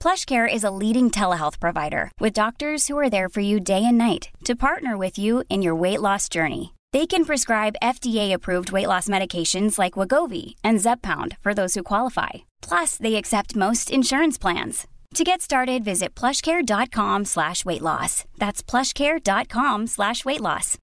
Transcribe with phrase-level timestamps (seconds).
[0.00, 3.98] PlushCare is a leading telehealth provider with doctors who are there for you day and
[3.98, 6.74] night to partner with you in your weight loss journey.
[6.92, 12.30] They can prescribe FDA-approved weight loss medications like Wagovi and Zepbound for those who qualify.
[12.62, 14.86] Plus, they accept most insurance plans.
[15.14, 18.24] To get started, visit plushcare.com slash weight loss.
[18.38, 20.78] That's plushcare.com slash weight loss.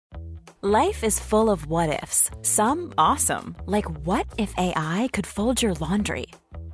[0.61, 2.31] Life is full of what ifs.
[2.41, 6.25] Some awesome, like what if AI could fold your laundry?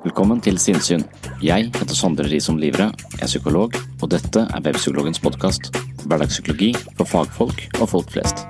[0.00, 1.02] Velkommen til Sinnsyn.
[1.44, 2.86] Jeg heter Sondre Risom Livre,
[3.18, 5.68] jeg er psykolog, og dette er Webpsykologens podkast.
[6.06, 8.46] Hverdagspsykologi for fagfolk og folk flest.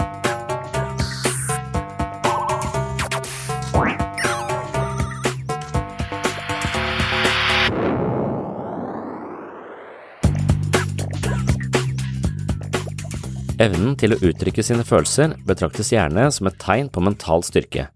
[13.59, 17.91] Evnen til å uttrykke sine følelser betraktes gjerne som et tegn på mental styrke.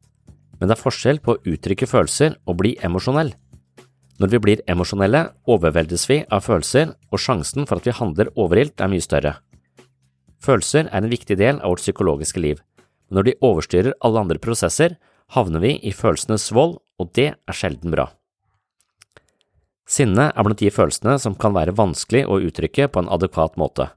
[0.59, 3.31] Men det er forskjell på å uttrykke følelser og bli emosjonell.
[4.22, 8.80] Når vi blir emosjonelle, overveldes vi av følelser, og sjansen for at vi handler overilt
[8.80, 9.34] er mye større.
[10.44, 12.60] Følelser er en viktig del av vårt psykologiske liv,
[13.08, 14.97] men når de overstyrer alle andre prosesser,
[15.34, 18.10] havner vi i følelsenes vold, og det er sjelden bra.
[19.84, 23.91] Sinne er blant de følelsene som kan være vanskelig å uttrykke på en adekvat måte.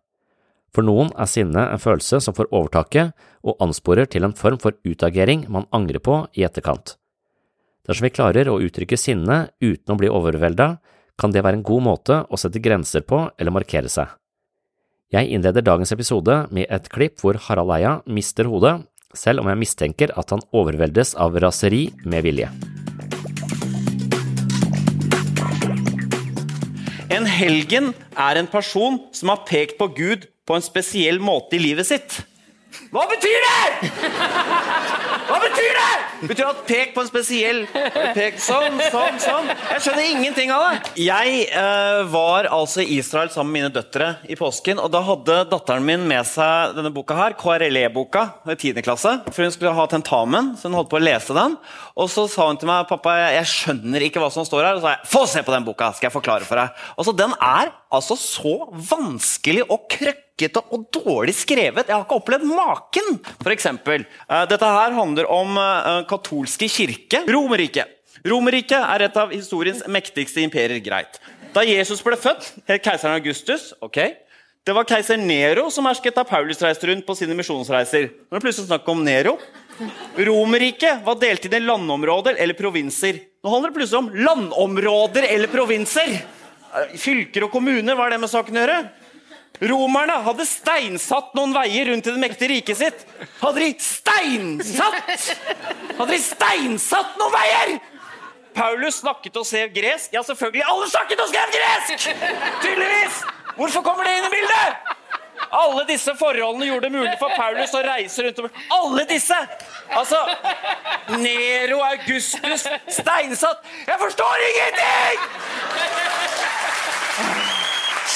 [0.76, 3.14] For noen er sinne en følelse som får overtaket
[3.48, 6.98] og ansporer til en form for utagering man angrer på i etterkant.
[7.88, 10.74] Dersom vi klarer å uttrykke sinne uten å bli overvelda,
[11.18, 14.12] kan det være en god måte å sette grenser på eller markere seg.
[15.16, 18.76] Jeg innleder dagens episode med et klipp hvor Harald Eia mister hodet,
[19.16, 22.52] selv om jeg mistenker at han overveldes av raseri med vilje.
[27.16, 31.64] En helgen er en person som har pekt på Gud på en spesiell måte i
[31.64, 32.20] livet sitt.
[32.92, 33.90] Hva betyr det?!
[35.32, 35.96] Hva betyr det?!
[36.24, 37.64] Betyr at pek på en spesiell
[38.16, 39.50] pek Sånn, sånn, sånn.
[39.74, 40.92] Jeg skjønner ingenting av det.
[41.02, 45.38] Jeg eh, var altså i Israel sammen med mine døtre i påsken, og da hadde
[45.52, 48.82] datteren min med seg denne boka her, KRLE-boka, i 10.
[48.86, 51.58] klasse, for hun skulle ha tentamen, så hun holdt på å lese den.
[51.98, 54.78] Og så sa hun til meg pappa, jeg, skjønner ikke hva som står her.
[54.78, 56.88] Og så sa jeg få se på den boka, skal jeg forklare for deg.
[56.98, 61.88] Og så Den er altså så vanskelig og krøkkete og dårlig skrevet.
[61.88, 63.18] Jeg har ikke opplevd maken.
[63.40, 67.24] For eksempel, eh, dette her handler om eh, katolske kirke.
[67.30, 67.94] Romerriket.
[68.28, 70.80] Romerriket er et av historiens mektigste imperier.
[70.84, 71.20] Greit.
[71.54, 73.74] Da Jesus ble født, het keiseren Augustus.
[73.82, 74.02] ok?
[74.68, 78.10] Det var keiser Nero som hersket da Paulus reiste rundt på sine misjonsreiser.
[78.12, 79.38] Nå er det plutselig snakk om Nero.
[80.28, 83.22] Romerriket var delt inn i landområder eller provinser.
[83.40, 86.18] Nå handler det plutselig om landområder eller provinser.
[87.00, 88.80] Fylker og kommuner, hva er det med saken å gjøre?
[89.58, 93.06] Romerne hadde steinsatt noen veier rundt i det mektige riket sitt.
[93.42, 95.14] Hadde de steinsatt
[95.98, 97.78] Hadde de steinsatt noen veier?
[98.58, 100.14] Paulus snakket og skrev gresk.
[100.14, 100.64] Ja, selvfølgelig.
[100.66, 102.08] Alle snakket og skrev gresk!
[102.64, 103.20] Tydeligvis!
[103.58, 104.94] Hvorfor kommer det inn i bildet?
[105.58, 109.38] Alle disse forholdene gjorde det mulig for Paulus å reise rundt om Alle disse!
[109.96, 110.20] Altså
[111.22, 112.66] Nero, Augustus,
[112.98, 115.28] steinsatt Jeg forstår ingenting!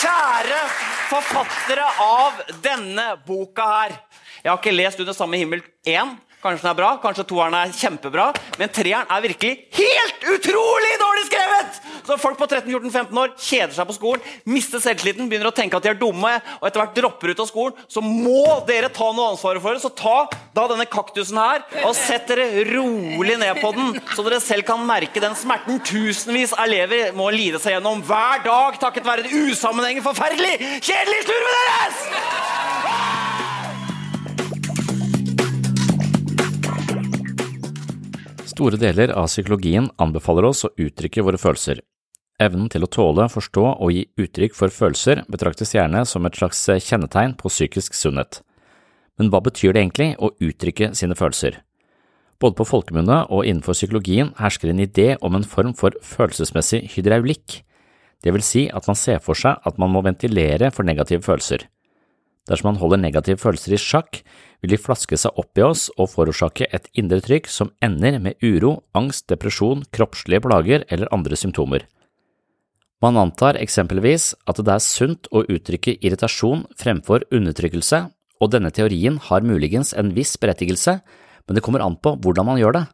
[0.02, 0.64] Kjære
[1.12, 3.96] forfattere av denne boka her.
[4.42, 6.16] Jeg har ikke lest Under samme himmel 1.
[6.42, 11.30] Kanskje den er bra, kanskje toeren er kjempebra, men treeren er virkelig helt utrolig dårlig
[11.30, 11.82] skrevet!
[12.06, 15.86] Så folk på 13-14-15 år kjeder seg på skolen, mister selvtilliten, begynner å tenke at
[15.86, 19.34] de er dumme, og etter hvert dropper ut av skolen, så må dere ta noe
[19.34, 19.84] ansvar for det.
[19.84, 24.42] Så ta da denne kaktusen her, og sett dere rolig ned på den, så dere
[24.44, 29.08] selv kan merke den smerten tusenvis av elever må lide seg gjennom hver dag takket
[29.08, 32.61] være det usammenhengende, forferdelig kjedelige slurvet deres!
[38.52, 41.80] Store deler av psykologien anbefaler oss å uttrykke våre følelser.
[42.42, 46.66] Evnen til å tåle, forstå og gi uttrykk for følelser betraktes gjerne som et slags
[46.84, 48.42] kjennetegn på psykisk sunnhet.
[49.16, 51.62] Men hva betyr det egentlig å uttrykke sine følelser?
[52.42, 57.62] Både på folkemunne og innenfor psykologien hersker en idé om en form for følelsesmessig hydraulikk,
[58.26, 61.70] det vil si at man ser for seg at man må ventilere for negative følelser.
[62.50, 64.22] Dersom man holder negative følelser i sjakk,
[64.62, 68.42] vil de flaske seg opp i oss og forårsake et indre trykk som ender med
[68.46, 71.86] uro, angst, depresjon, kroppslige plager eller andre symptomer.
[73.02, 78.04] Man antar eksempelvis at det er sunt å uttrykke irritasjon fremfor undertrykkelse,
[78.42, 81.00] og denne teorien har muligens en viss berettigelse,
[81.48, 82.86] men det kommer an på hvordan man gjør det.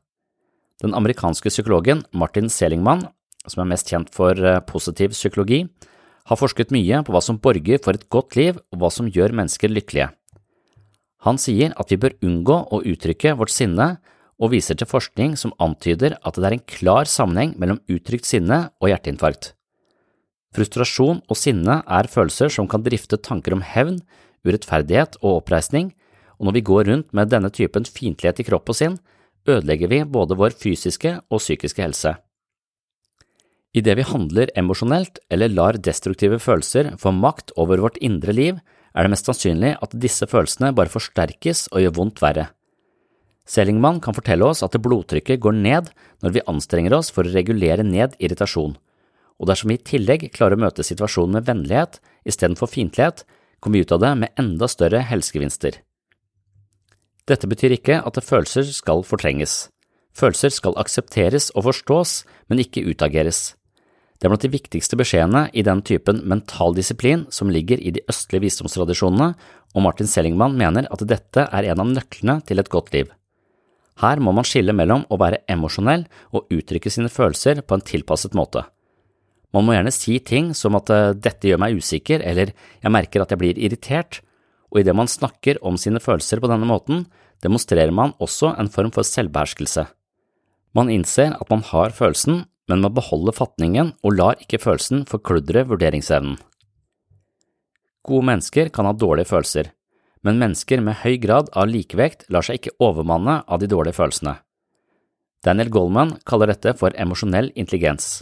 [0.83, 3.03] Den amerikanske psykologen Martin Selingman,
[3.47, 5.65] som er mest kjent for eh, positiv psykologi,
[6.27, 9.35] har forsket mye på hva som borger for et godt liv og hva som gjør
[9.39, 10.11] mennesker lykkelige.
[11.25, 13.97] Han sier at vi bør unngå å uttrykke vårt sinne,
[14.37, 18.67] og viser til forskning som antyder at det er en klar sammenheng mellom uttrykt sinne
[18.77, 19.55] og hjerteinfarkt.
[20.53, 23.97] Frustrasjon og sinne er følelser som kan drifte tanker om hevn,
[24.45, 25.89] urettferdighet og oppreisning,
[26.37, 28.99] og når vi går rundt med denne typen fiendtlighet i kropp og sinn,
[29.49, 32.13] ødelegger vi både vår fysiske og psykiske helse.
[33.77, 38.61] Idet vi handler emosjonelt eller lar destruktive følelser få makt over vårt indre liv,
[38.95, 42.47] er det mest sannsynlig at disse følelsene bare forsterkes og gjør vondt verre.
[43.47, 45.91] Selingman kan fortelle oss at blodtrykket går ned
[46.23, 48.75] når vi anstrenger oss for å regulere ned irritasjon,
[49.37, 53.23] og dersom vi i tillegg klarer å møte situasjonen med vennlighet istedenfor fiendtlighet,
[53.61, 55.77] kommer vi ut av det med enda større helsegevinster.
[57.27, 59.67] Dette betyr ikke at følelser skal fortrenges.
[60.17, 63.56] Følelser skal aksepteres og forstås, men ikke utageres.
[64.17, 68.01] Det er blant de viktigste beskjedene i den typen mental disiplin som ligger i de
[68.09, 69.33] østlige visdomstradisjonene,
[69.75, 73.11] og Martin Sellingman mener at dette er en av nøklene til et godt liv.
[74.01, 78.37] Her må man skille mellom å være emosjonell og uttrykke sine følelser på en tilpasset
[78.37, 78.63] måte.
[79.55, 82.51] Man må gjerne si ting som at eh, dette gjør meg usikker, eller
[82.83, 84.19] jeg merker at jeg blir irritert,
[84.73, 87.05] og idet man snakker om sine følelser på denne måten,
[87.45, 89.87] demonstrerer man også en form for selvbeherskelse.
[90.77, 95.63] Man innser at man har følelsen, men må beholde fatningen og lar ikke følelsen forkludre
[95.69, 96.37] vurderingsevnen.
[98.07, 99.71] Gode mennesker kan ha dårlige følelser,
[100.23, 104.37] men mennesker med høy grad av likevekt lar seg ikke overmanne av de dårlige følelsene.
[105.45, 108.21] Daniel Goldman kaller dette for emosjonell intelligens.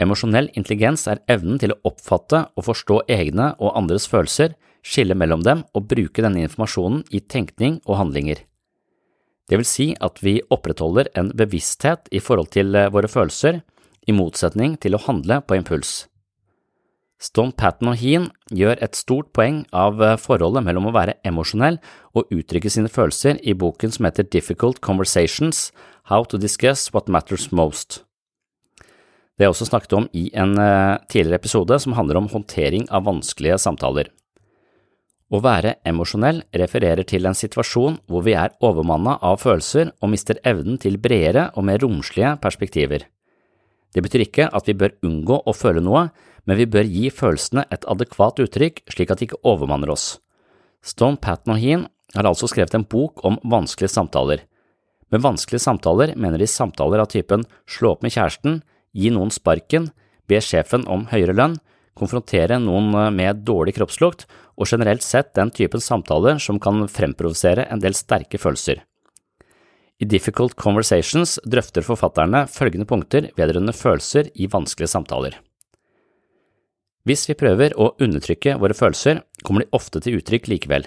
[0.00, 5.44] Emosjonell intelligens er evnen til å oppfatte og forstå egne og andres følelser, skille mellom
[5.44, 8.40] dem og bruke denne informasjonen i tenkning og handlinger.
[9.50, 13.64] Det vil si at vi opprettholder en bevissthet i forhold til eh, våre følelser,
[14.08, 16.06] i motsetning til å handle på impuls.
[17.20, 21.80] Stone Patten og Heen gjør et stort poeng av eh, forholdet mellom å være emosjonell
[22.16, 25.68] og uttrykke sine følelser i boken som heter Difficult Conversations–
[26.10, 28.00] How to Discuss What Matters Most.
[29.38, 33.06] Det er også snakket om i en eh, tidligere episode som handler om håndtering av
[33.06, 34.10] vanskelige samtaler.
[35.30, 40.40] Å være emosjonell refererer til en situasjon hvor vi er overmanna av følelser og mister
[40.42, 43.04] evnen til bredere og mer romslige perspektiver.
[43.94, 46.08] Det betyr ikke at vi bør unngå å føle noe,
[46.46, 50.18] men vi bør gi følelsene et adekvat uttrykk slik at de ikke overmanner oss.
[50.82, 54.42] Stone Patton og Heen har altså skrevet en bok om vanskelige samtaler.
[55.10, 58.62] Med vanskelige samtaler mener de samtaler av typen slå opp med kjæresten,
[58.94, 59.90] gi noen sparken,
[60.26, 61.58] be sjefen om høyere lønn,
[62.00, 64.26] konfrontere noen med dårlig kroppslukt
[64.56, 68.80] og generelt sett den typen samtaler som kan fremprovosere en del sterke følelser.
[70.00, 75.36] I Difficult Conversations drøfter forfatterne følgende punkter vedrørende følelser i vanskelige samtaler.
[77.04, 80.86] Hvis vi prøver å undertrykke våre følelser, kommer de ofte til uttrykk likevel.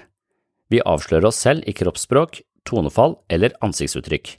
[0.74, 4.38] Vi avslører oss selv i kroppsspråk, tonefall eller ansiktsuttrykk.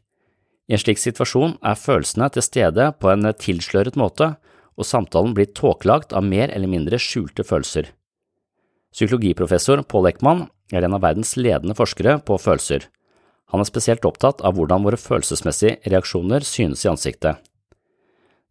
[0.70, 4.32] I en slik situasjon er følelsene til stede på en tilsløret måte,
[4.74, 7.90] og samtalen blir tåkelagt av mer eller mindre skjulte følelser.
[8.94, 12.86] Psykologiprofessor Paul Ekman er en av verdens ledende forskere på følelser.
[13.52, 17.42] Han er spesielt opptatt av hvordan våre følelsesmessige reaksjoner synes i ansiktet.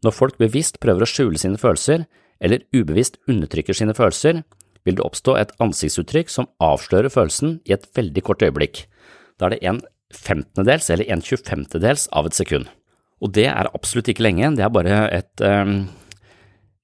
[0.04, 2.06] Når folk bevisst prøver å skjule sine følelser,
[2.44, 4.44] eller ubevisst undertrykker sine følelser,
[4.84, 8.84] vil det oppstå et ansiktsuttrykk som avslører følelsen i et veldig kort øyeblikk.
[9.40, 9.82] Da er det en
[10.14, 12.68] femtendedels eller en tjuefemtedels av et sekund.
[13.24, 15.86] Og det er absolutt ikke lenge, det er bare et, um,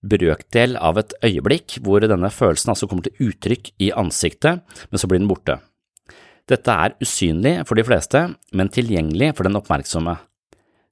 [0.06, 5.10] brøkdel av et øyeblikk hvor denne følelsen altså kommer til uttrykk i ansiktet, men så
[5.10, 5.60] blir den borte.
[6.50, 8.24] Dette er usynlig for de fleste,
[8.58, 10.16] men tilgjengelig for den oppmerksomme.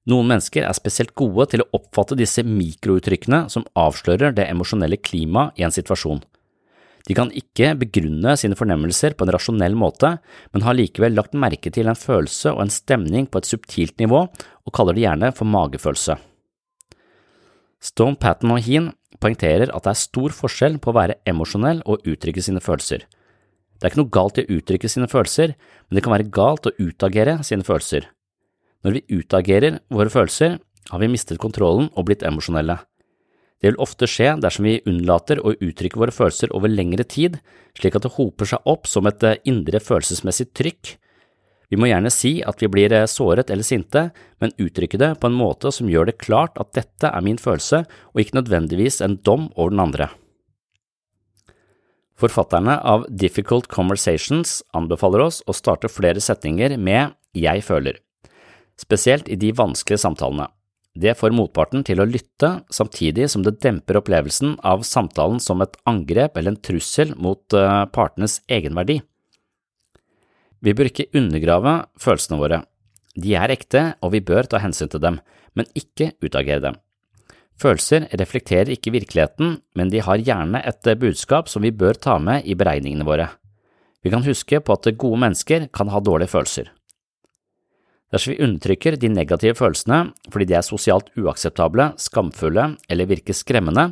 [0.07, 5.57] Noen mennesker er spesielt gode til å oppfatte disse mikrouttrykkene som avslører det emosjonelle klimaet
[5.59, 6.21] i en situasjon.
[7.07, 10.17] De kan ikke begrunne sine fornemmelser på en rasjonell måte,
[10.51, 14.25] men har likevel lagt merke til en følelse og en stemning på et subtilt nivå,
[14.27, 16.17] og kaller det gjerne for magefølelse.
[17.83, 18.91] Stone Patten og Heen
[19.21, 23.05] poengterer at det er stor forskjell på å være emosjonell og uttrykke sine følelser.
[23.77, 25.53] Det er ikke noe galt i å uttrykke sine følelser,
[25.87, 28.09] men det kan være galt å utagere sine følelser.
[28.85, 30.57] Når vi utagerer våre følelser,
[30.89, 32.79] har vi mistet kontrollen og blitt emosjonelle.
[33.57, 37.39] Det vil ofte skje dersom vi unnlater å uttrykke våre følelser over lengre tid,
[37.77, 40.93] slik at det hoper seg opp som et eh, indre følelsesmessig trykk.
[41.67, 44.07] Vi må gjerne si at vi blir eh, såret eller sinte,
[44.39, 47.83] men uttrykke det på en måte som gjør det klart at dette er min følelse,
[48.13, 50.09] og ikke nødvendigvis en dom over den andre.
[52.17, 57.99] Forfatterne av Difficult Conversations anbefaler oss å starte flere setninger med jeg føler,
[58.79, 60.47] spesielt i de vanskelige samtalene.
[60.97, 65.75] Det får motparten til å lytte, samtidig som det demper opplevelsen av samtalen som et
[65.85, 69.01] angrep eller en trussel mot eh, partenes egenverdi.
[70.67, 72.59] Vi bør ikke undergrave følelsene våre.
[73.15, 75.21] De er ekte, og vi bør ta hensyn til dem,
[75.55, 76.75] men ikke utagere dem.
[77.57, 82.45] Følelser reflekterer ikke virkeligheten, men de har gjerne et budskap som vi bør ta med
[82.45, 83.31] i beregningene våre.
[84.03, 86.67] Vi kan huske på at gode mennesker kan ha dårlige følelser.
[88.11, 93.89] Dersom vi undertrykker de negative følelsene fordi de er sosialt uakseptable, skamfulle eller virker skremmende,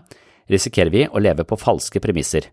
[0.51, 2.51] risikerer vi å leve på falske premisser.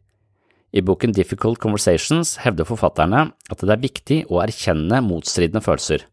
[0.73, 6.07] I boken Difficult Conversations hevder forfatterne at det er viktig å erkjenne motstridende følelser.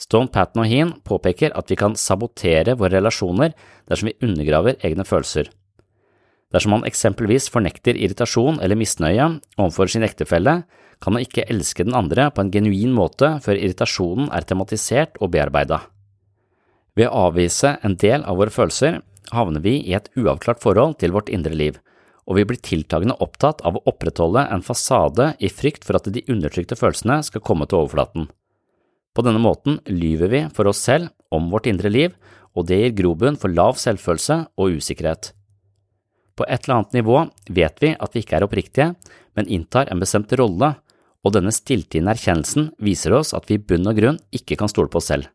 [0.00, 3.52] Stone Patten og Heen påpeker at vi kan sabotere våre relasjoner
[3.86, 5.52] dersom vi undergraver egne følelser.
[6.54, 10.62] Dersom man eksempelvis fornekter irritasjon eller misnøye overfor sin ektefelle,
[11.02, 15.34] kan man ikke elske den andre på en genuin måte før irritasjonen er tematisert og
[15.34, 15.82] bearbeida.
[16.94, 19.02] Ved å avvise en del av våre følelser
[19.34, 21.80] havner vi i et uavklart forhold til vårt indre liv,
[22.24, 26.24] og vi blir tiltagende opptatt av å opprettholde en fasade i frykt for at de
[26.30, 28.28] undertrykte følelsene skal komme til overflaten.
[29.14, 32.14] På denne måten lyver vi for oss selv om vårt indre liv,
[32.54, 35.32] og det gir grobunn for lav selvfølelse og usikkerhet.
[36.34, 37.20] På et eller annet nivå
[37.54, 38.88] vet vi at vi ikke er oppriktige,
[39.38, 40.74] men inntar en bestemt rolle,
[41.24, 44.90] og denne stilltiende erkjennelsen viser oss at vi i bunn og grunn ikke kan stole
[44.90, 45.30] på oss selv.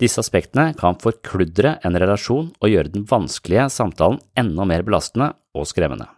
[0.00, 5.68] Disse aspektene kan forkludre en relasjon og gjøre den vanskelige samtalen enda mer belastende og
[5.70, 6.10] skremmende.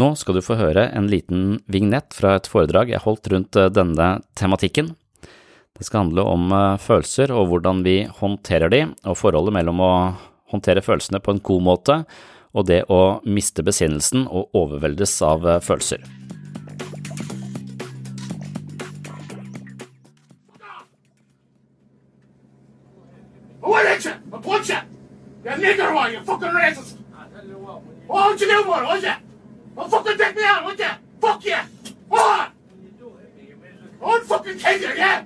[0.00, 3.72] Nå skal du få høre en liten vignett fra et foredrag jeg holdt rundt eh,
[3.74, 4.94] denne tematikken.
[5.76, 9.92] Det skal handle om eh, følelser og hvordan vi håndterer de, og forholdet mellom å
[10.54, 11.98] håndtere følelsene på en god måte
[12.50, 16.06] og det å miste besinnelsen og overveldes av eh, følelser.
[25.44, 26.99] 야, nigger, you fucking racist!
[28.12, 28.84] Oh, what you doing for?
[28.84, 29.22] What's that?
[29.76, 30.64] Don't fucking take me out.
[30.64, 30.98] What's that?
[31.20, 31.66] Fuck yeah.
[32.08, 32.50] What?
[34.02, 35.24] Oh, I'm fucking taking it, yeah?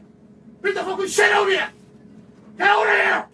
[0.61, 1.62] Beat the fucking shit out of you.
[2.59, 3.26] Get out of here.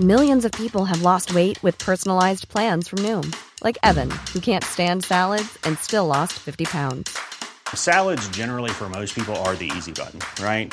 [0.00, 4.64] Millions of people have lost weight with personalized plans from Noom, like Evan, who can't
[4.64, 7.18] stand salads and still lost 50 pounds.
[7.74, 10.72] Salads, generally, for most people, are the easy button, right?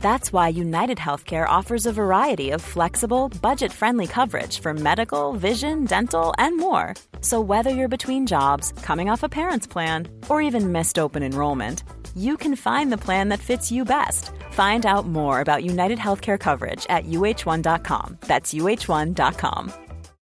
[0.00, 5.84] That's why United Healthcare offers a variety of flexible, budget friendly coverage for medical, vision,
[5.84, 6.94] dental, and more.
[7.20, 11.82] So, whether you're between jobs, coming off a parent's plan, or even missed open enrollment,
[12.16, 14.30] you can find the plan that fits you best.
[14.52, 18.18] Find out more about United Healthcare coverage at uh1.com.
[18.22, 19.72] That's uh1.com.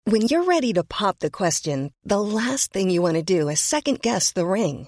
[0.05, 3.59] When you're ready to pop the question, the last thing you want to do is
[3.59, 4.87] second guess the ring.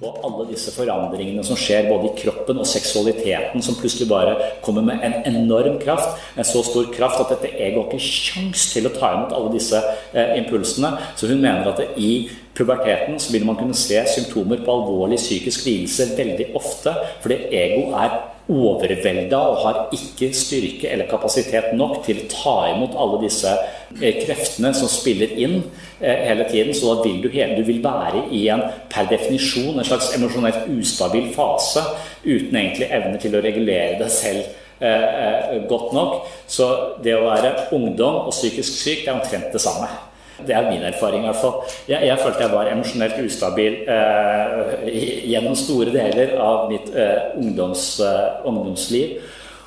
[0.00, 4.84] Og alle disse forandringene som skjer både i kroppen og seksualiteten, som plutselig bare kommer
[4.86, 8.88] med en enorm kraft, en så stor kraft at dette egoet har ikke sjans til
[8.88, 9.76] å ta imot alle disse
[10.14, 10.94] eh, impulsene.
[11.20, 15.20] Så hun mener at det, i puberteten så vil man kunne se symptomer på alvorlig
[15.20, 18.16] psykisk lidelse veldig ofte, fordi ego er
[18.50, 23.52] overvelda og har ikke styrke eller kapasitet nok til å ta imot alle disse
[24.00, 25.60] eh, kreftene som spiller inn
[26.00, 26.74] eh, hele tiden.
[26.76, 31.30] Så da vil du, du vil være i en per definisjon en slags emosjonelt ustabil
[31.36, 31.84] fase
[32.24, 34.44] uten egentlig evne til å regulere deg selv
[34.82, 36.30] eh, godt nok.
[36.50, 36.70] Så
[37.04, 40.09] det å være ungdom og psykisk syk det er omtrent det samme.
[40.46, 41.24] Det er min erfaring.
[41.24, 41.58] i hvert fall.
[41.88, 44.72] Jeg, jeg følte jeg var emosjonelt ustabil eh,
[45.32, 49.20] gjennom store deler av mitt eh, ungdoms, eh, ungdomsliv.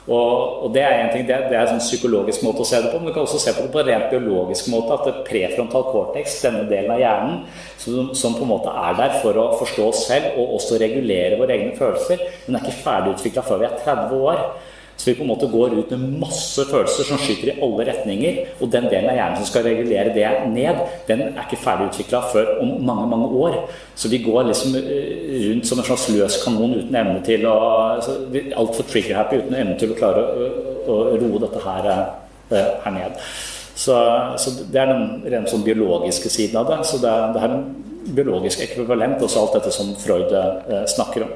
[0.03, 2.81] Og, og, Det er en ting, det, det er en sånn psykologisk måte å se
[2.83, 4.97] det på, men du kan også se på det på en rent biologisk måte.
[4.97, 7.37] At det prefrontal cortex, denne delen av hjernen,
[7.79, 11.39] som, som, på en måte er der for å forstå oss selv og også regulere
[11.39, 14.45] våre egne følelser, den er ikke ferdigutvikla før vi er 30 år.
[14.97, 18.37] Så vi på en måte går ut med masse følelser som skyter i alle retninger.
[18.61, 22.21] Og den delen av hjernen som skal regulere det ned, den er ikke ferdig utvikla
[22.31, 23.57] før om mange mange år.
[23.99, 27.57] Så vi går liksom eh, rundt som en slags løs kanon uten evne til å
[27.93, 30.47] Altfor trigger-happy uten evne til å klare å,
[30.93, 31.89] å roe dette her,
[32.53, 33.17] eh, her ned.
[33.75, 33.95] Så,
[34.37, 36.79] så, det er den rent sånn biologiske siden av det.
[36.87, 37.65] Så det, det er en
[38.13, 41.33] biologisk ekvivalent, også alt dette som Freud eh, snakker om.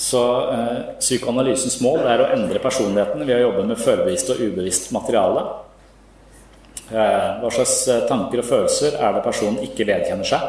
[0.00, 0.20] Så
[0.52, 5.42] eh, psykoanalysens mål er å endre personligheten ved å jobbe med førbevisst og ubevisst materiale.
[6.88, 10.46] Eh, hva slags eh, tanker og følelser er det personen ikke vedkjenner seg?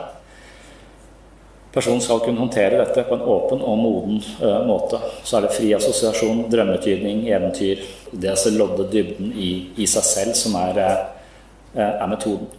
[1.72, 4.98] Personen skal kunne håndtere dette på en åpen og moden uh, måte.
[5.24, 7.86] Så er det fri assosiasjon, drømmetydning, eventyr.
[8.12, 12.50] Det å lodde dybden i, i, seg selv som er, uh, er, metoden.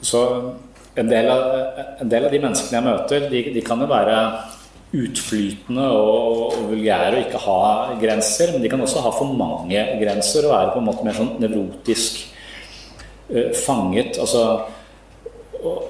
[0.00, 0.22] Så
[0.96, 1.44] en del, av,
[2.00, 4.16] en del, av, de menneskene jeg møter, de, de kan jo være
[4.96, 7.58] utflytende og vulgære og ikke ha
[8.00, 8.54] grenser.
[8.54, 11.34] Men de kan også ha for mange grenser og være på en måte mer sånn
[11.42, 12.22] nevrotisk
[13.32, 14.20] uh, fanget.
[14.22, 14.46] Altså,
[15.62, 15.86] og,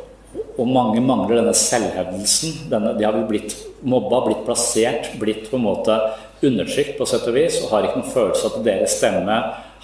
[0.57, 2.67] og, mange mangler denne selvhevdelsen.
[2.73, 6.01] De har blitt mobba, blitt plassert, blitt på en måte
[6.45, 9.37] undertrykt på sett og vis og har ikke noen følelse av at deres stemme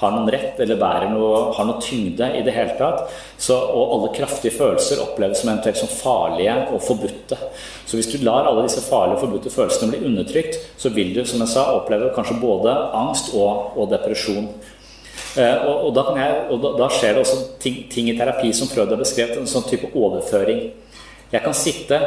[0.03, 3.07] har noen rett eller bærer noe, har noe tyngde i det hele tatt.
[3.39, 7.39] Så, og alle kraftige følelser oppleves som eventuelt som farlige og forbudte.
[7.87, 11.23] Så hvis du lar alle disse farlige og forbudte følelsene bli undertrykt, så vil du
[11.25, 14.51] som jeg sa, oppleve kanskje både angst og, og depresjon.
[15.37, 18.69] Eh, og, og, da jeg, og, da, skjer det også ting, ting, i terapi som
[18.69, 20.67] Frøyd har beskrevet, en sånn type overføring.
[21.33, 22.01] Jeg kan sitte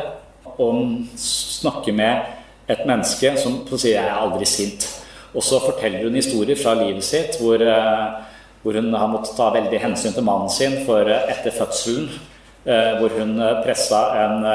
[0.62, 0.84] og
[1.18, 5.05] snakke med et menneske som sier 'jeg er aldri sint'.
[5.36, 8.06] Og så forteller hun historier fra livet sitt hvor, eh,
[8.64, 12.08] hvor hun har måttet ta veldig hensyn til mannen sin for eh, etter fødselen.
[12.66, 14.46] Eh, hvor hun pressa en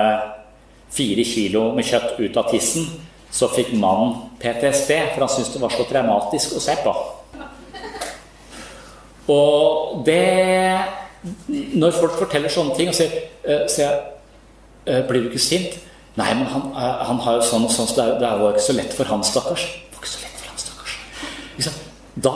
[0.90, 2.88] fire kilo med kjøtt ut av tissen.
[3.30, 6.94] Så fikk mannen PTSD, for han syntes det var så traumatisk å se på.
[9.30, 10.80] Og det
[11.52, 13.12] Når folk forteller sånne ting og sier,
[13.68, 14.00] sier
[15.06, 15.76] Blir du ikke sint?
[16.16, 18.74] Nei, men han, han har jo sånn sånn, så det, er, det var ikke så
[18.74, 19.68] lett for han, stakkars.
[22.14, 22.32] Da,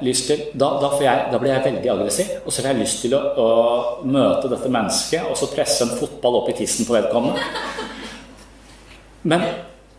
[0.00, 3.16] til, da, da, jeg, da, blir jeg veldig aggressiv, og så får jeg lyst til
[3.18, 3.48] å, å,
[4.08, 7.42] møte dette mennesket og så presse en fotball opp i tissen på vedkommende.
[9.28, 9.44] Men,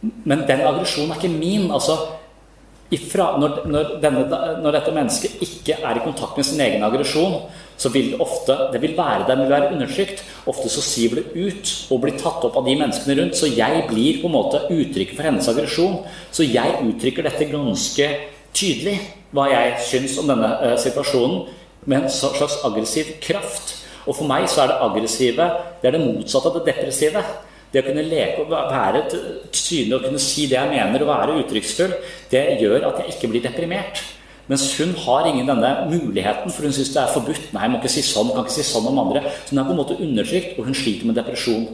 [0.01, 1.69] men den aggresjonen er ikke min.
[1.69, 1.99] altså
[2.89, 4.23] ifra, når, når, denne,
[4.63, 7.43] når, dette mennesket ikke er i kontakt med sin egen aggresjon,
[7.79, 10.23] så vil det ofte det vil være der, vil være undertrykt.
[10.49, 13.37] Ofte så siver det ut og blir tatt opp av de menneskene rundt.
[13.37, 16.01] Så jeg blir på en måte uttrykket for hennes aggresjon.
[16.33, 18.09] Så jeg uttrykker dette ganske
[18.57, 18.97] tydelig
[19.35, 21.47] hva jeg syns om denne uh, situasjonen,
[21.89, 23.75] med en slags aggressiv kraft.
[24.05, 25.45] Og for meg så er det aggressive
[25.79, 27.23] det er det motsatte av det depressive.
[27.69, 29.03] Det å kunne leke og være
[29.53, 31.93] synlig og kunne si det jeg mener og være uttrykksfull,
[32.31, 34.01] det gjør at jeg ikke blir deprimert.
[34.49, 37.51] Mens hun har ingen denne muligheten, for hun syns det er forbudt.
[37.53, 39.21] Nei, jeg må ikke si sånn, kan ikke si sånn om andre.
[39.45, 41.67] Så hun er på en måte undertrykt, og hun sliter med depresjon.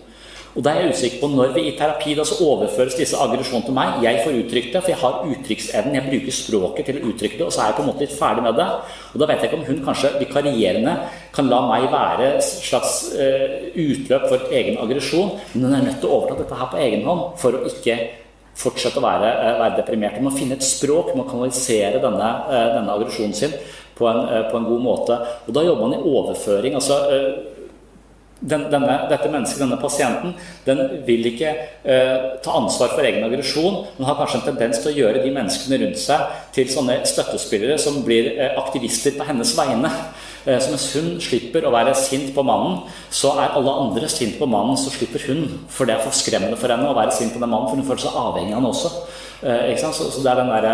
[0.55, 3.67] Og da er jeg usikker på når vi i terapi da så overføres disse aggresjonene
[3.67, 3.97] til meg.
[4.05, 5.95] Jeg får uttrykt det, for jeg har uttrykksevnen.
[5.97, 8.13] Jeg bruker språket til å uttrykke det, og så er jeg på en måte litt
[8.15, 8.67] ferdig med det.
[9.11, 10.93] Og da vet jeg ikke om hun kanskje vikarierende
[11.35, 15.99] kan la meg være et slags uh, utløp for egen aggresjon, men hun er nødt
[15.99, 17.97] til å overta dette her på egen hånd for å ikke
[18.55, 20.15] fortsette å være, uh, være deprimert.
[20.21, 23.59] Hun må finne et språk, hun må kanalisere denne, uh, denne aggresjonen sin
[23.95, 25.19] på en, på en, god måte.
[25.49, 26.79] Og da jobber man i overføring.
[26.79, 27.01] altså
[28.39, 30.33] den, denne, dette mennesket, denne pasienten,
[30.65, 31.51] den vil ikke
[31.83, 35.31] eh, ta ansvar for egen aggresjon, men har kanskje en tendens til å gjøre de
[35.35, 39.91] menneskene rundt seg til sånne støttespillere som blir eh, aktivister på hennes vegne.
[40.45, 44.37] Eh, så mens hun slipper å være sint på mannen, så er alle andre sint
[44.39, 45.43] på mannen, så slipper hun.
[45.73, 47.87] For det er for skremmende for henne å være sint på den mannen, for hun
[47.87, 48.89] føler seg avhengig av han også.
[49.45, 50.65] Eh, så, så, det er den der,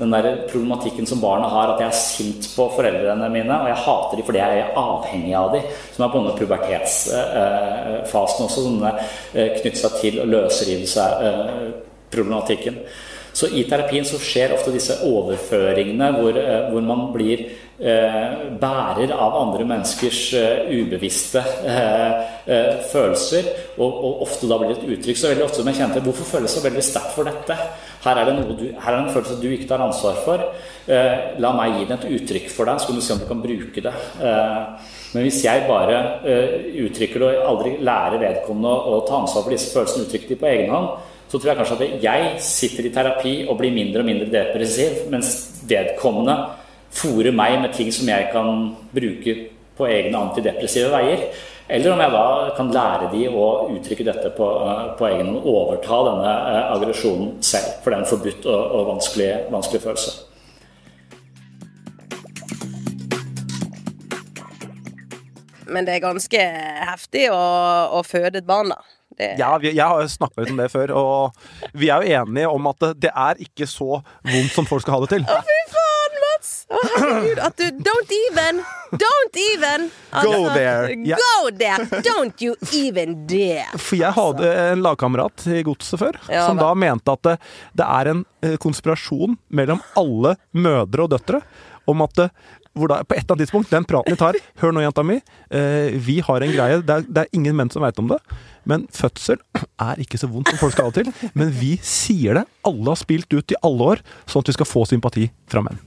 [0.00, 3.84] den der, problematikken som barna har, at jeg er sint på foreldrene mine, og jeg
[3.84, 5.64] hater dem fordi jeg er avhengig av dem,
[5.94, 12.76] som er på denne pubertetsfasen også, som knytter seg til å løsrive seg-problematikken.
[12.80, 13.07] Eh,
[13.38, 16.38] så i terapien så skjer ofte disse overføringene hvor,
[16.72, 17.46] hvor man blir
[17.78, 23.46] Eh, bærer av andre menneskers eh, ubevisste eh, følelser,
[23.76, 25.20] og, og, ofte da blir det et uttrykk.
[25.20, 27.54] Så veldig ofte som jeg kjente Hvorfor føles så veldig sterkt for dette?
[28.02, 30.42] Her er det du, her er det en følelse du ikke tar ansvar for.
[31.38, 33.44] La meg gi den et uttrykk for deg, så kan du se om du kan
[33.44, 33.94] bruke det.
[35.12, 36.00] Men hvis jeg bare
[36.86, 40.50] uttrykker det og aldri lærer vedkommende å ta ansvar for disse følelsene, uttrykker de på
[40.50, 40.90] egen hånd,
[41.28, 45.04] så tror jeg kanskje at jeg sitter i terapi og blir mindre og mindre depressiv,
[45.12, 45.34] mens
[45.68, 46.38] vedkommende
[46.94, 49.34] fòrer meg med ting som jeg kan bruke
[49.78, 51.28] på egne antidepressive veier.
[51.68, 55.44] Eller om jeg da kan lære de å uttrykke dette på, eh, på egen hånd.
[55.44, 57.74] Overta denne eh, aggresjonen selv.
[57.82, 60.16] For det er en forbudt og, og vanskelig, vanskelig følelse.
[65.68, 66.44] Men det er ganske
[66.88, 67.42] heftig å,
[67.92, 68.97] å føde et barn, da.
[69.18, 69.32] Det...
[69.40, 72.70] Ja, vi, jeg har snakka litt om det før, og vi er jo enige om
[72.70, 75.26] at det, er ikke så vondt som folk skal ha det til.
[75.26, 75.88] Å, fy faen!
[76.68, 77.38] Å, herregud.
[77.42, 78.60] At du Don't even!
[78.90, 79.88] Don't even!
[80.10, 80.92] Altså, go there.
[80.92, 81.18] Yeah.
[81.18, 82.02] Go there!
[82.04, 83.66] Don't you even dare!
[83.74, 87.34] For jeg hadde en lagkamerat i Godset før, ja, som da mente at det,
[87.80, 91.42] det, er en eh, konspirasjon mellom alle mødre og døtre
[91.88, 92.28] om at det,
[92.78, 95.18] hvor da, på et eller annet tidspunkt, den praten vi tar Hør nå, jenta mi.
[95.50, 96.80] Eh, vi har en greie.
[96.82, 98.18] Det er, det er ingen menn som veit om det.
[98.68, 99.40] Men fødsel
[99.90, 101.30] er ikke så vondt som folk skal ha det til.
[101.38, 102.48] Men vi sier det.
[102.68, 105.80] Alle har spilt ut i alle år, sånn at vi skal få sympati fra menn.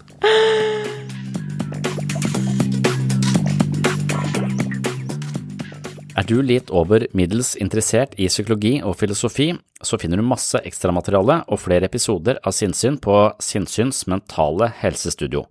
[6.21, 9.47] Er du litt over middels interessert i psykologi og filosofi,
[9.81, 15.47] så finner du masse ekstramateriale og flere episoder av Sinnsyn på Sinnsyns mentale helsestudio.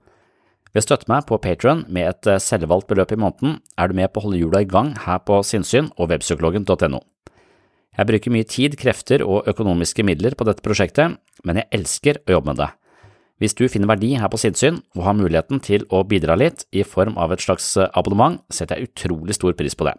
[0.71, 3.97] Ved å støtte meg på Patron med et eh, selvvalgt beløp i måneden, er du
[3.99, 7.01] med på å holde hjula i gang her på sinnssyn og webpsykologen.no.
[7.99, 12.39] Jeg bruker mye tid, krefter og økonomiske midler på dette prosjektet, men jeg elsker å
[12.39, 12.71] jobbe med det.
[13.41, 16.85] Hvis du finner verdi her på Sinnssyn og har muligheten til å bidra litt i
[16.85, 19.97] form av et slags eh, abonnement, setter jeg utrolig stor pris på det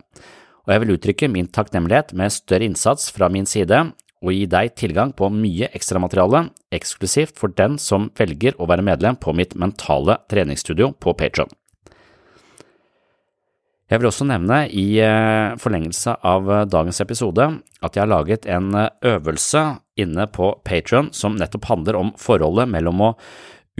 [0.62, 3.80] og jeg vil uttrykke min takknemlighet med større innsats fra min side
[4.22, 9.18] og gi deg tilgang på mye ekstramateriale eksklusivt for den som velger å være medlem
[9.18, 11.50] på mitt mentale treningsstudio på Patron.
[13.92, 17.48] Jeg vil også nevne i eh, forlengelse av eh, dagens episode
[17.84, 19.66] at jeg har laget en eh, øvelse
[20.00, 23.12] inne på Patron som nettopp handler om forholdet mellom å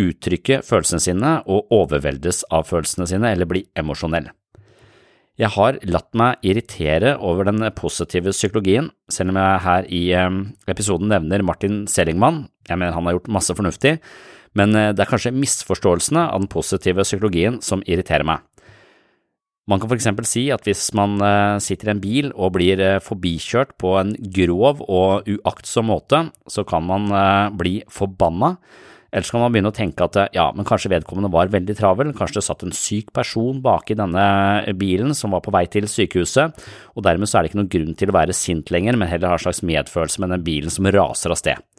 [0.02, 4.28] uttrykke følelsene sine og overveldes av følelsene sine eller bli emosjonell.
[5.40, 10.02] Jeg har latt meg irritere over den positive psykologien, selv om jeg her i
[10.70, 12.46] episoden nevner Martin Selingmann.
[12.68, 13.96] Jeg mener han har gjort masse fornuftig,
[14.58, 18.44] men eh, det er kanskje misforståelsene av den positive psykologien som irriterer meg.
[19.70, 22.82] Man kan for eksempel si at hvis man eh, sitter i en bil og blir
[22.84, 27.08] eh, forbikjørt på en grov og uaktsom måte, så kan man
[27.58, 28.56] bli forbanna
[29.12, 32.14] eller så kan man begynne å tenke at ja, men kanskje vedkommende var veldig travel,
[32.16, 34.24] kanskje det satt en syk person bak i denne
[34.80, 36.64] bilen som var på vei til sykehuset,
[36.96, 39.34] og dermed så er det ikke noen grunn til å være sint lenger, men heller
[39.34, 41.71] ha en slags medfølelse med den bilen som raser av sted.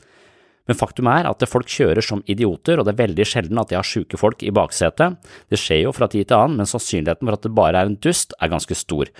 [0.70, 3.78] Men faktum er at folk kjører som idioter, og det er veldig sjelden at de
[3.78, 5.16] har sjuke folk i baksetet.
[5.50, 7.98] Det skjer jo fra tid til annen, men sannsynligheten for at det bare er en
[8.02, 9.10] dust, er ganske stor.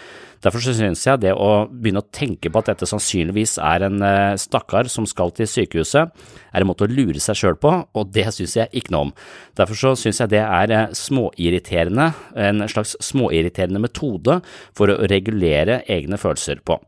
[0.43, 4.35] Derfor synes jeg det å begynne å tenke på at dette sannsynligvis er en eh,
[4.39, 6.13] stakkar som skal til sykehuset,
[6.53, 9.15] er en måte å lure seg sjøl på, og det synes jeg ikke noe om.
[9.59, 12.13] Derfor synes jeg det er eh, småirriterende,
[12.51, 14.39] en slags småirriterende metode
[14.79, 16.79] for å regulere egne følelser på.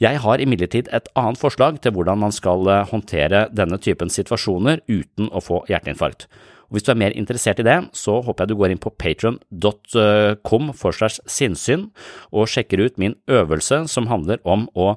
[0.00, 4.80] Jeg har imidlertid et annet forslag til hvordan man skal eh, håndtere denne typen situasjoner
[4.88, 6.26] uten å få hjerteinfarkt.
[6.72, 8.94] Og hvis du er mer interessert i det, så håper jeg du går inn på
[8.96, 11.90] patron.com for slags sinnssyn
[12.32, 14.94] og sjekker ut min øvelse som handler om å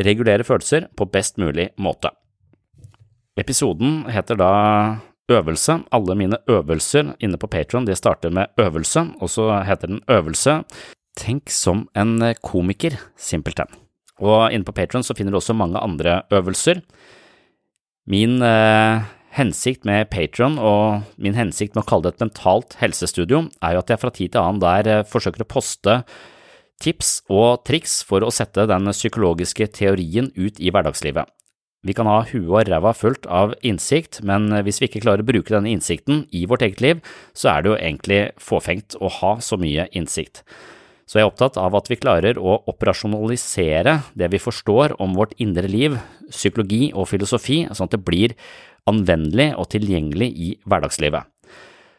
[0.00, 2.14] regulere følelser på best mulig måte.
[3.38, 4.52] Episoden heter da
[5.28, 5.82] Øvelse.
[5.92, 10.64] Alle mine øvelser inne på Patron starter med øvelse, og så heter den Øvelse.
[11.16, 13.87] Tenk som en komiker, simpelthen.
[14.18, 16.82] Og inne på Patron så finner du også mange andre øvelser.
[18.08, 19.04] Min eh,
[19.36, 23.82] hensikt med Patron og min hensikt med å kalle det et mentalt helsestudio, er jo
[23.84, 26.00] at jeg fra tid til annen der eh, forsøker å poste
[26.82, 31.26] tips og triks for å sette den psykologiske teorien ut i hverdagslivet.
[31.86, 35.28] Vi kan ha huet og ræva fullt av innsikt, men hvis vi ikke klarer å
[35.28, 37.04] bruke denne innsikten i vårt eget liv,
[37.38, 40.42] så er det jo egentlig fåfengt å ha så mye innsikt.
[41.08, 45.32] Så jeg er opptatt av at vi klarer å operasjonalisere det vi forstår om vårt
[45.40, 45.96] indre liv,
[46.28, 48.36] psykologi og filosofi, sånn at det blir
[48.88, 51.24] anvendelig og tilgjengelig i hverdagslivet.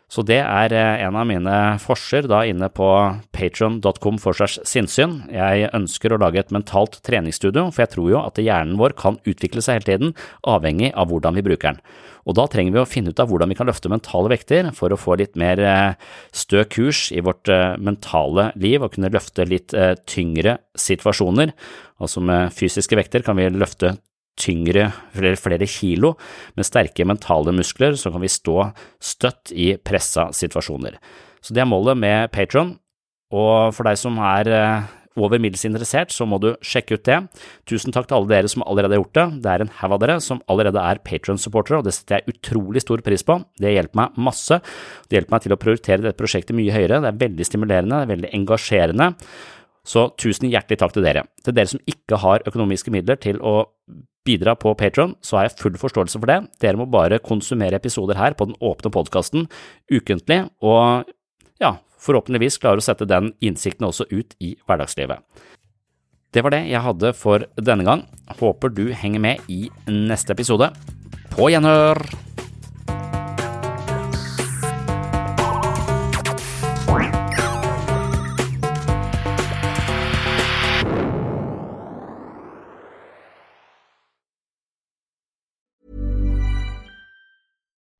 [0.10, 2.88] Så det er eh, en av mine forser da inne på
[3.36, 5.19] patron.com for segs sinnssyn.
[5.30, 9.19] Jeg ønsker å lage et mentalt treningsstudio, for jeg tror jo at hjernen vår kan
[9.30, 10.15] utvikle seg hele tiden,
[10.50, 11.84] avhengig av hvordan vi bruker den.
[12.26, 14.93] Og da trenger vi å finne ut av hvordan vi kan løfte mentale vekter for
[14.93, 19.45] å få litt mer eh, stø kurs i vårt eh, mentale liv og kunne løfte
[19.45, 19.78] litt
[20.10, 21.54] tyngre situasjoner.
[22.02, 24.00] Altså med fysiske vekter kan vi løfte
[24.39, 26.15] tyngre, flere, flere kilo,
[26.58, 28.69] med sterke mentale muskler, så kan vi stå
[29.04, 30.99] støtt i pressa situasjoner.
[31.43, 32.78] Så det er målet med Patron,
[33.30, 34.88] og for deg som er eh,
[35.19, 37.17] over middels interessert, så må du sjekke ut det.
[37.69, 39.28] Tusen takk til alle dere som allerede har gjort det.
[39.43, 42.84] Det er en haug av dere som allerede er Patron-supportere, og det setter jeg utrolig
[42.84, 43.39] stor pris på.
[43.60, 44.60] Det hjelper meg masse.
[45.08, 47.02] Det hjelper meg til å prioritere dette prosjektet mye høyere.
[47.04, 49.10] Det er veldig stimulerende, det er veldig engasjerende.
[49.88, 51.26] Så tusen hjertelig takk til dere.
[51.46, 53.70] Til dere som ikke har økonomiske midler til å
[54.28, 56.39] bidra på Patron, så har jeg full forståelse for det.
[56.62, 59.48] Dere må bare konsumere episoder her på den åpne podkasten
[59.89, 61.10] ukentlig, og
[61.63, 65.24] ja, forhåpentligvis klare å sette den innsikten også ut i hverdagslivet.
[66.30, 68.06] Det var det jeg hadde for denne gang.
[68.38, 70.70] Håper du henger med i neste episode.
[71.34, 72.29] På gjenhør!